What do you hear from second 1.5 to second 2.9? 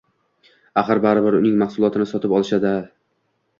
mahsulotini sotib olishadi-da.